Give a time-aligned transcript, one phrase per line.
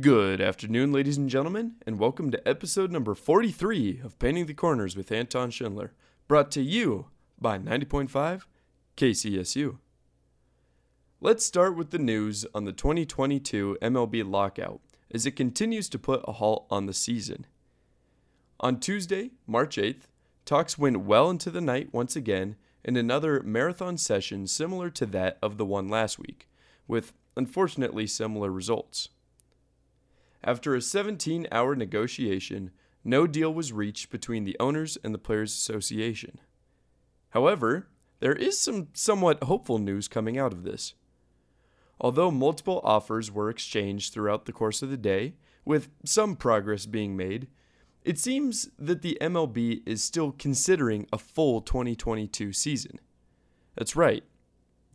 [0.00, 4.94] Good afternoon, ladies and gentlemen, and welcome to episode number 43 of Painting the Corners
[4.94, 5.92] with Anton Schindler,
[6.28, 7.06] brought to you
[7.40, 8.42] by 90.5
[8.96, 9.78] KCSU.
[11.20, 16.22] Let's start with the news on the 2022 MLB lockout as it continues to put
[16.28, 17.44] a halt on the season.
[18.60, 20.02] On Tuesday, March 8th,
[20.44, 22.54] talks went well into the night once again
[22.84, 26.48] in another marathon session similar to that of the one last week,
[26.86, 29.08] with unfortunately similar results.
[30.44, 32.72] After a 17 hour negotiation,
[33.04, 36.38] no deal was reached between the owners and the Players Association.
[37.30, 37.88] However,
[38.20, 40.94] there is some somewhat hopeful news coming out of this.
[42.00, 47.16] Although multiple offers were exchanged throughout the course of the day, with some progress being
[47.16, 47.46] made,
[48.04, 52.98] it seems that the MLB is still considering a full 2022 season.
[53.76, 54.24] That's right.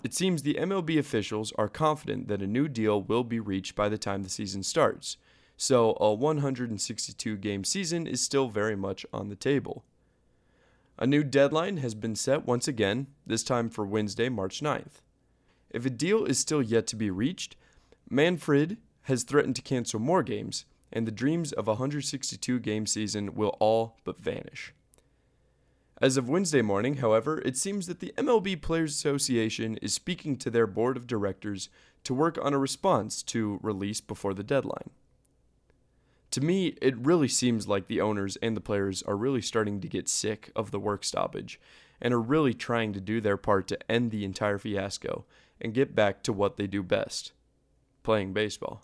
[0.03, 3.89] It seems the MLB officials are confident that a new deal will be reached by
[3.89, 5.17] the time the season starts,
[5.57, 9.83] so a 162 game season is still very much on the table.
[10.99, 15.01] A new deadline has been set once again, this time for Wednesday, March 9th.
[15.71, 17.55] If a deal is still yet to be reached,
[18.09, 23.33] Manfred has threatened to cancel more games, and the dreams of a 162 game season
[23.33, 24.73] will all but vanish.
[25.99, 30.51] As of Wednesday morning, however, it seems that the MLB Players Association is speaking to
[30.51, 31.69] their board of directors
[32.03, 34.91] to work on a response to release before the deadline
[36.37, 39.87] to me, it really seems like the owners and the players are really starting to
[39.87, 41.59] get sick of the work stoppage
[41.99, 45.25] and are really trying to do their part to end the entire fiasco
[45.59, 47.31] and get back to what they do best
[48.03, 48.83] playing baseball.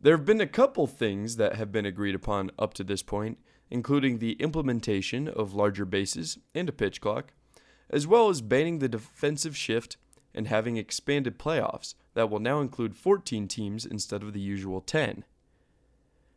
[0.00, 3.36] There have been a couple things that have been agreed upon up to this point,
[3.70, 7.34] including the implementation of larger bases and a pitch clock,
[7.90, 9.98] as well as banning the defensive shift
[10.34, 15.24] and having expanded playoffs that will now include 14 teams instead of the usual 10.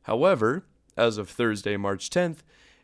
[0.04, 0.66] However,
[0.98, 2.38] as of Thursday, March 10th,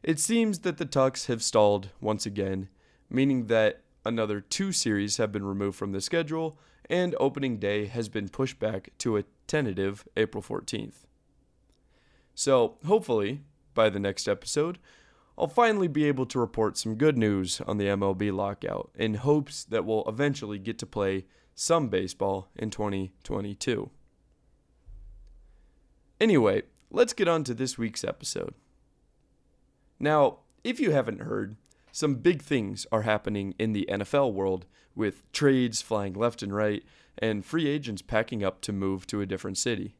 [0.03, 2.69] it seems that the talks have stalled once again,
[3.09, 6.57] meaning that another two series have been removed from the schedule
[6.89, 11.05] and opening day has been pushed back to a tentative April 14th.
[12.33, 13.41] So, hopefully,
[13.73, 14.77] by the next episode,
[15.37, 19.63] I'll finally be able to report some good news on the MLB lockout in hopes
[19.65, 23.89] that we'll eventually get to play some baseball in 2022.
[26.19, 28.53] Anyway, let's get on to this week's episode.
[29.99, 31.55] Now, if you haven't heard,
[31.91, 34.65] some big things are happening in the NFL world
[34.95, 36.83] with trades flying left and right
[37.17, 39.95] and free agents packing up to move to a different city.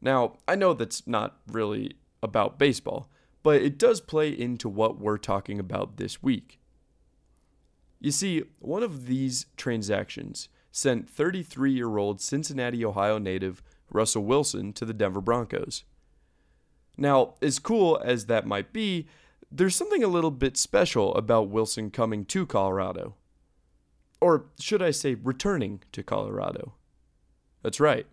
[0.00, 3.08] Now, I know that's not really about baseball,
[3.42, 6.58] but it does play into what we're talking about this week.
[8.00, 13.62] You see, one of these transactions sent 33 year old Cincinnati, Ohio native
[13.92, 15.84] Russell Wilson to the Denver Broncos.
[16.96, 19.06] Now, as cool as that might be,
[19.50, 23.14] there's something a little bit special about Wilson coming to Colorado.
[24.20, 26.74] Or should I say, returning to Colorado?
[27.62, 28.06] That's right.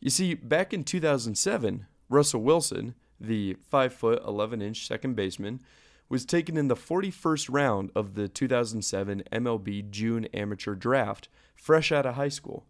[0.00, 5.60] You see, back in 2007, Russell Wilson, the 5 foot 11 inch second baseman,
[6.08, 12.06] was taken in the 41st round of the 2007 MLB June Amateur Draft, fresh out
[12.06, 12.66] of high school,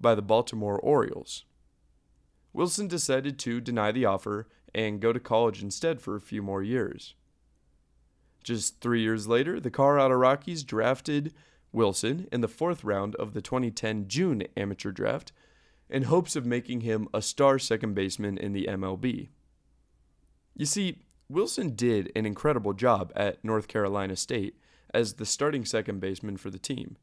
[0.00, 1.44] by the Baltimore Orioles.
[2.58, 6.60] Wilson decided to deny the offer and go to college instead for a few more
[6.60, 7.14] years.
[8.42, 11.32] Just three years later, the Colorado Rockies drafted
[11.70, 15.30] Wilson in the fourth round of the 2010 June amateur draft
[15.88, 19.28] in hopes of making him a star second baseman in the MLB.
[20.56, 24.56] You see, Wilson did an incredible job at North Carolina State
[24.92, 26.96] as the starting second baseman for the team.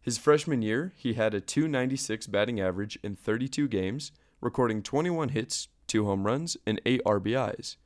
[0.00, 4.10] His freshman year, he had a 296 batting average in 32 games
[4.42, 7.76] recording 21 hits, 2 home runs, and 8 RBIs.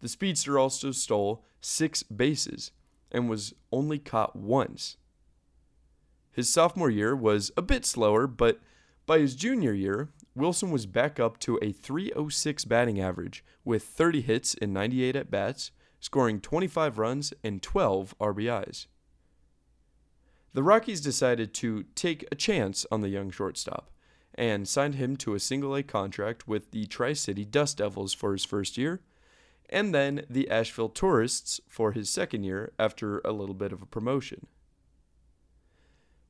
[0.00, 2.72] The speedster also stole 6 bases
[3.12, 4.96] and was only caught once.
[6.32, 8.60] His sophomore year was a bit slower, but
[9.06, 14.22] by his junior year, Wilson was back up to a 306 batting average with 30
[14.22, 15.70] hits and 98 at bats,
[16.00, 18.86] scoring 25 runs and 12 RBIs.
[20.52, 23.90] The Rockies decided to take a chance on the young shortstop
[24.40, 28.32] and signed him to a single A contract with the Tri City Dust Devils for
[28.32, 29.02] his first year,
[29.68, 33.86] and then the Asheville Tourists for his second year after a little bit of a
[33.86, 34.46] promotion.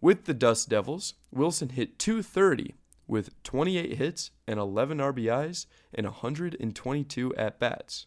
[0.01, 2.75] With the Dust Devils, Wilson hit 230
[3.07, 8.07] with 28 hits and 11 RBIs and 122 at bats.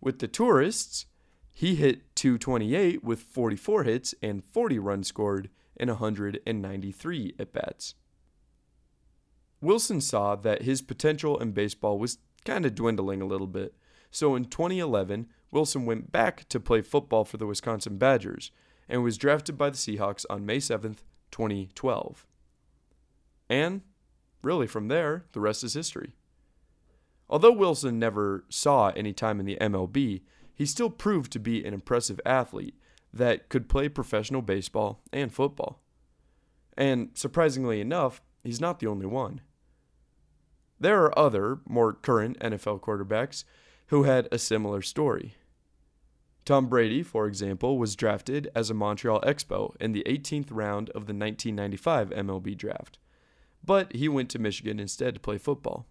[0.00, 1.06] With the Tourists,
[1.52, 7.94] he hit 228 with 44 hits and 40 runs scored and 193 at bats.
[9.66, 13.74] Wilson saw that his potential in baseball was kind of dwindling a little bit.
[14.12, 18.52] So in 2011, Wilson went back to play football for the Wisconsin Badgers
[18.88, 20.98] and was drafted by the Seahawks on May 7th,
[21.32, 22.24] 2012.
[23.50, 23.80] And
[24.40, 26.12] really, from there, the rest is history.
[27.28, 30.22] Although Wilson never saw any time in the MLB,
[30.54, 32.78] he still proved to be an impressive athlete
[33.12, 35.82] that could play professional baseball and football.
[36.78, 39.40] And surprisingly enough, he's not the only one.
[40.78, 43.44] There are other, more current NFL quarterbacks
[43.86, 45.36] who had a similar story.
[46.44, 51.06] Tom Brady, for example, was drafted as a Montreal Expo in the 18th round of
[51.06, 52.98] the 1995 MLB draft,
[53.64, 55.86] but he went to Michigan instead to play football.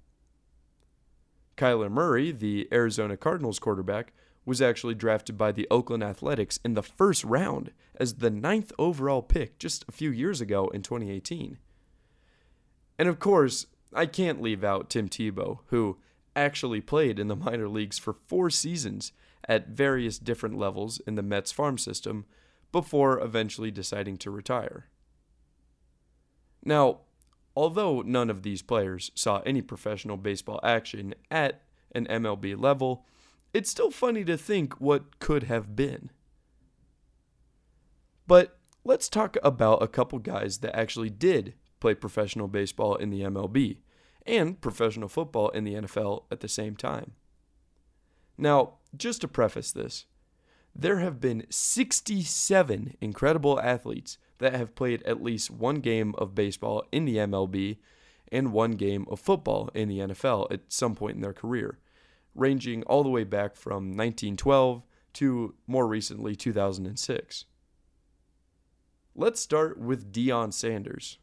[1.58, 4.14] Kyler Murray, the Arizona Cardinals quarterback,
[4.46, 9.22] was actually drafted by the Oakland Athletics in the first round as the ninth overall
[9.22, 11.58] pick just a few years ago in 2018.
[12.98, 15.98] And of course, I can't leave out Tim Tebow, who
[16.36, 19.12] actually played in the minor leagues for four seasons
[19.48, 22.26] at various different levels in the Mets farm system
[22.72, 24.88] before eventually deciding to retire.
[26.64, 27.02] Now,
[27.56, 31.62] although none of these players saw any professional baseball action at
[31.94, 33.06] an MLB level,
[33.54, 36.10] it's still funny to think what could have been.
[38.28, 43.22] But let's talk about a couple guys that actually did play professional baseball in the
[43.22, 43.78] MLB
[44.26, 47.12] and professional football in the NFL at the same time.
[48.38, 50.06] Now, just to preface this,
[50.76, 56.84] there have been 67 incredible athletes that have played at least one game of baseball
[56.92, 57.78] in the MLB
[58.32, 61.80] and one game of football in the NFL at some point in their career,
[62.34, 64.84] ranging all the way back from 1912
[65.14, 67.46] to more recently 2006.
[69.16, 71.20] Let's start with Deion Sanders.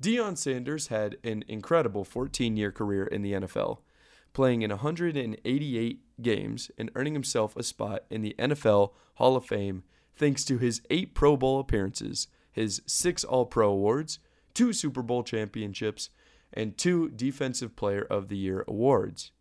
[0.00, 3.78] Deion Sanders had an incredible 14 year career in the NFL,
[4.32, 9.84] playing in 188 games and earning himself a spot in the NFL Hall of Fame
[10.14, 14.18] thanks to his eight Pro Bowl appearances, his six All Pro awards,
[14.54, 16.10] two Super Bowl championships,
[16.52, 19.32] and two Defensive Player of the Year awards.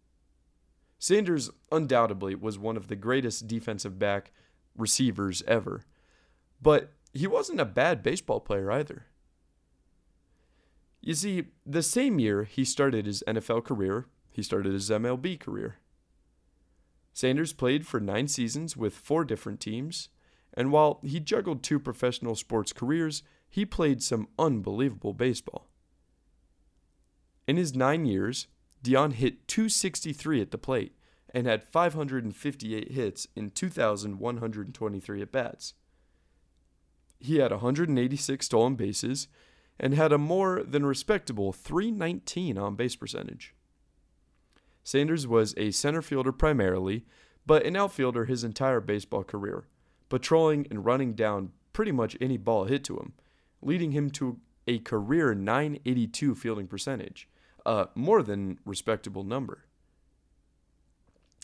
[0.99, 4.31] Sanders undoubtedly was one of the greatest defensive back
[4.77, 5.83] receivers ever,
[6.61, 9.05] but he wasn't a bad baseball player either.
[11.05, 15.77] You see, the same year he started his NFL career, he started his MLB career.
[17.13, 20.09] Sanders played for nine seasons with four different teams,
[20.55, 25.69] and while he juggled two professional sports careers, he played some unbelievable baseball.
[27.47, 28.47] In his nine years,
[28.83, 30.95] Deion hit 263 at the plate
[31.31, 35.75] and had 558 hits in 2,123 at bats.
[37.19, 39.27] He had 186 stolen bases
[39.79, 43.53] and had a more than respectable 319 on base percentage.
[44.83, 47.05] Sanders was a center fielder primarily,
[47.45, 49.65] but an outfielder his entire baseball career,
[50.09, 53.13] patrolling and running down pretty much any ball hit to him,
[53.61, 57.27] leading him to a career 982 fielding percentage,
[57.65, 59.65] a more than respectable number.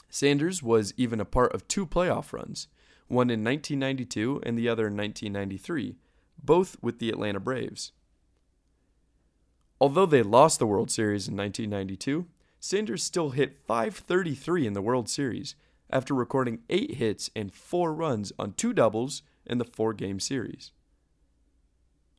[0.10, 2.68] Sanders was even a part of two playoff runs,
[3.08, 5.96] one in 1992 and the other in 1993,
[6.44, 7.92] both with the Atlanta Braves.
[9.82, 12.28] Although they lost the World Series in 1992,
[12.60, 15.56] Sanders still hit 533 in the World Series
[15.90, 20.72] after recording 8 hits and 4 runs on two doubles in the four game series.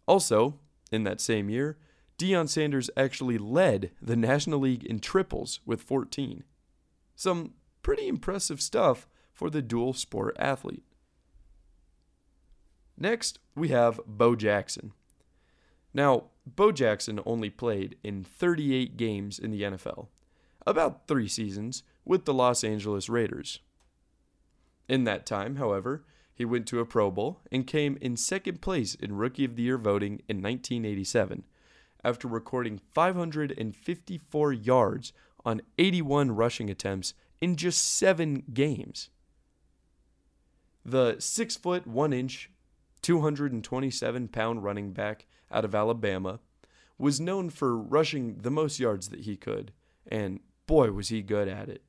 [0.09, 0.59] Also,
[0.91, 1.79] in that same year,
[2.19, 6.43] Deion Sanders actually led the National League in triples with 14.
[7.15, 7.53] Some
[7.83, 10.83] pretty impressive stuff for the dual sport athlete.
[12.99, 14.95] Next, we have Bo Jackson.
[15.95, 20.09] Now, Bo Jackson only played in 38 games in the NFL,
[20.67, 23.61] about three seasons, with the Los Angeles Raiders.
[24.89, 28.95] In that time, however, he went to a Pro Bowl and came in second place
[28.95, 31.45] in Rookie of the Year voting in 1987
[32.05, 35.13] after recording 554 yards
[35.45, 39.11] on 81 rushing attempts in just seven games.
[40.85, 42.51] The 6 foot 1 inch,
[43.03, 46.41] 227 pound running back out of Alabama,
[46.99, 49.73] was known for rushing the most yards that he could,
[50.07, 51.83] and boy, was he good at it.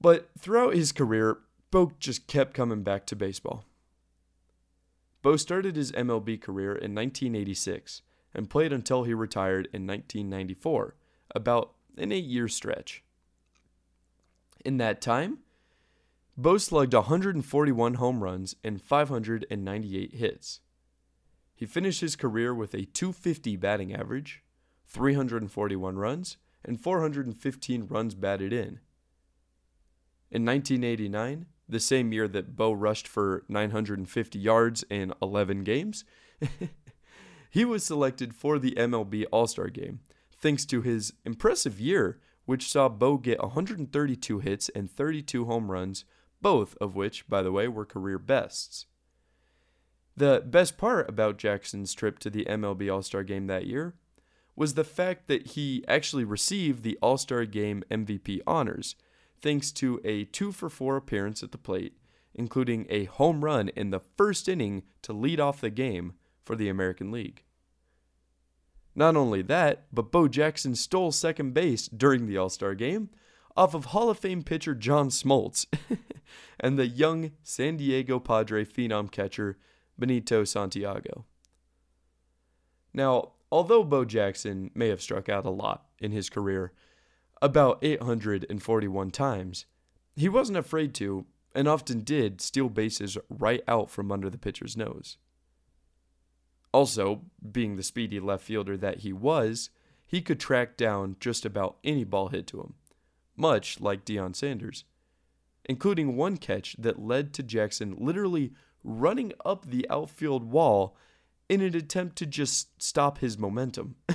[0.00, 1.38] But throughout his career,
[1.70, 3.64] Bo just kept coming back to baseball.
[5.22, 8.02] Bo started his MLB career in 1986
[8.34, 10.94] and played until he retired in 1994,
[11.34, 13.02] about an eight year stretch.
[14.64, 15.38] In that time,
[16.36, 20.60] Bo slugged 141 home runs and 598 hits.
[21.56, 24.42] He finished his career with a 250 batting average,
[24.86, 28.80] 341 runs, and 415 runs batted in.
[30.30, 36.04] In 1989, the same year that Bo rushed for 950 yards in 11 games,
[37.50, 40.00] he was selected for the MLB All Star game,
[40.34, 46.04] thanks to his impressive year, which saw Bo get 132 hits and 32 home runs,
[46.42, 48.86] both of which, by the way, were career bests.
[50.16, 53.94] The best part about Jackson's trip to the MLB All Star game that year
[54.54, 58.96] was the fact that he actually received the All Star game MVP honors
[59.40, 61.98] thanks to a 2 for 4 appearance at the plate,
[62.34, 66.70] including a home run in the first inning to lead off the game for the
[66.70, 67.42] American League.
[68.94, 73.10] Not only that, but Bo Jackson stole second base during the All Star game
[73.54, 75.66] off of Hall of Fame pitcher John Smoltz
[76.60, 79.58] and the young San Diego Padre phenom catcher
[79.98, 81.24] Benito Santiago.
[82.92, 86.72] Now, although Bo Jackson may have struck out a lot in his career,
[87.42, 89.66] about 841 times,
[90.14, 94.76] he wasn't afraid to, and often did, steal bases right out from under the pitcher's
[94.76, 95.18] nose.
[96.72, 97.22] Also,
[97.52, 99.70] being the speedy left fielder that he was,
[100.06, 102.74] he could track down just about any ball hit to him,
[103.36, 104.84] much like Deion Sanders,
[105.64, 108.52] including one catch that led to Jackson literally
[108.86, 110.96] running up the outfield wall
[111.48, 113.96] in an attempt to just stop his momentum.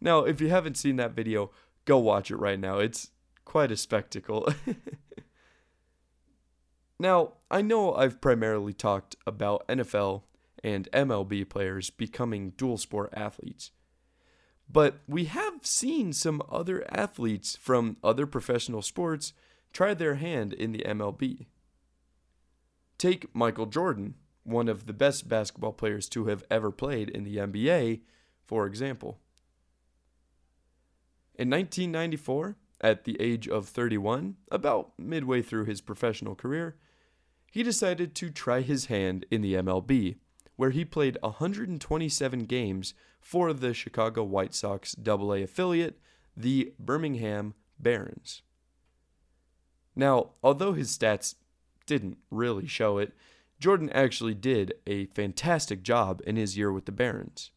[0.00, 1.50] now, if you haven't seen that video,
[1.84, 2.78] go watch it right now.
[2.78, 3.10] It's
[3.44, 4.48] quite a spectacle.
[6.98, 10.22] now, I know I've primarily talked about NFL
[10.62, 13.72] and MLB players becoming dual sport athletes.
[14.70, 19.32] But we have seen some other athletes from other professional sports
[19.72, 21.46] try their hand in the MLB.
[23.02, 27.38] Take Michael Jordan, one of the best basketball players to have ever played in the
[27.38, 28.02] NBA,
[28.44, 29.18] for example.
[31.34, 36.76] In 1994, at the age of 31, about midway through his professional career,
[37.50, 40.18] he decided to try his hand in the MLB,
[40.54, 45.98] where he played 127 games for the Chicago White Sox AA affiliate,
[46.36, 48.42] the Birmingham Barons.
[49.96, 51.34] Now, although his stats
[51.86, 53.12] didn't really show it,
[53.58, 57.50] Jordan actually did a fantastic job in his year with the Barons.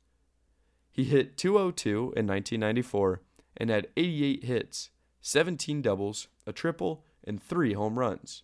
[0.92, 3.22] He hit 202 in 1994
[3.58, 4.90] and had 88 hits,
[5.22, 8.44] 17 doubles, a triple, and 3 home runs.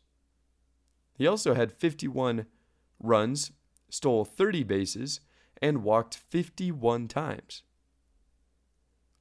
[1.14, 2.48] He also had 51
[3.00, 3.52] runs,
[3.90, 5.22] stole 30 bases,
[5.62, 7.64] and walked 51 times.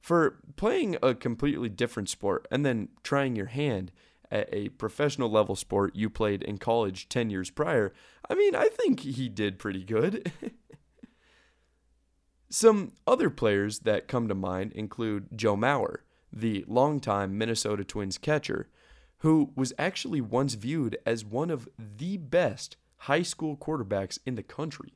[0.01, 3.91] For playing a completely different sport and then trying your hand
[4.31, 7.93] at a professional level sport you played in college 10 years prior,
[8.29, 10.31] I mean, I think he did pretty good.
[12.49, 15.97] Some other players that come to mind include Joe Mauer,
[16.33, 18.69] the longtime Minnesota Twins catcher,
[19.19, 24.43] who was actually once viewed as one of the best high school quarterbacks in the
[24.43, 24.93] country.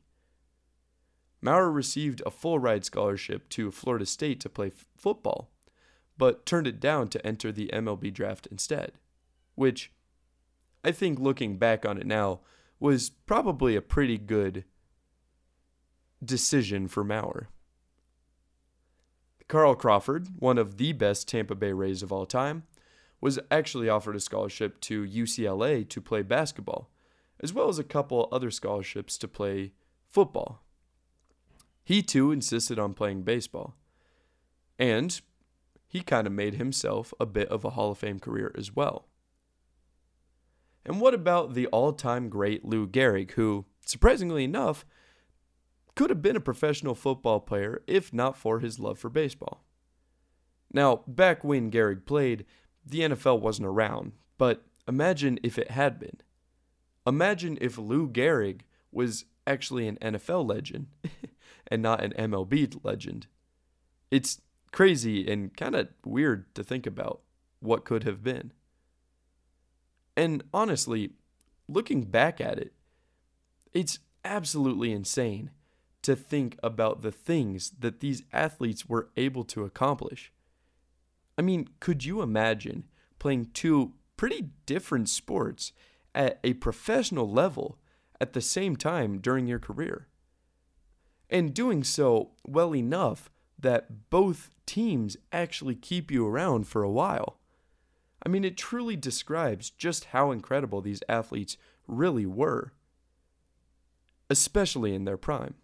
[1.42, 5.52] Mauer received a full ride scholarship to Florida State to play f- football,
[6.18, 8.94] but turned it down to enter the MLB draft instead,
[9.56, 9.92] which
[10.84, 12.42] I think looking back on it now
[12.80, 14.66] was probably a pretty good
[16.24, 17.48] decision for Mauer.
[19.48, 22.64] Carl Crawford, one of the best Tampa Bay Rays of all time,
[23.22, 26.90] was actually offered a scholarship to UCLA to play basketball,
[27.40, 29.72] as well as a couple other scholarships to play
[30.08, 30.62] football.
[31.84, 33.76] He too insisted on playing baseball.
[34.80, 35.20] And
[35.88, 39.08] he kind of made himself a bit of a Hall of Fame career as well.
[40.86, 44.86] And what about the all time great Lou Gehrig, who, surprisingly enough,
[45.96, 49.64] could have been a professional football player if not for his love for baseball.
[50.72, 52.46] Now, back when Gehrig played,
[52.86, 56.18] the NFL wasn't around, but imagine if it had been.
[57.08, 58.62] Imagine if Lou Gehrig
[58.92, 60.88] was actually an NFL legend
[61.68, 63.28] and not an MLB legend.
[64.12, 67.22] It's crazy and kind of weird to think about
[67.60, 68.52] what could have been.
[70.16, 71.12] And honestly,
[71.68, 72.74] looking back at it,
[73.74, 75.52] it's absolutely insane
[76.02, 80.32] to think about the things that these athletes were able to accomplish.
[81.38, 82.86] I mean, could you imagine
[83.20, 85.74] playing two pretty different sports
[86.14, 87.80] at a professional level
[88.22, 90.08] at the same time during your career?
[91.30, 97.40] And doing so well enough that both teams actually keep you around for a while.
[98.26, 102.74] I mean, it truly describes just how incredible these athletes really were,
[104.30, 105.56] especially in their prime.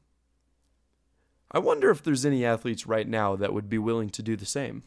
[1.52, 4.46] I wonder if there's any athletes right now that would be willing to do the
[4.46, 4.84] same.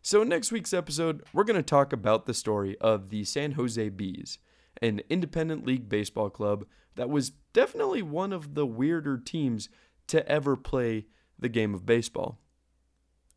[0.00, 3.52] So, in next week's episode, we're going to talk about the story of the San
[3.52, 4.38] Jose Bees,
[4.80, 6.64] an independent league baseball club
[6.94, 9.68] that was definitely one of the weirder teams
[10.06, 11.06] to ever play
[11.38, 12.38] the game of baseball.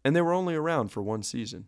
[0.06, 1.68] And they were only around for one season.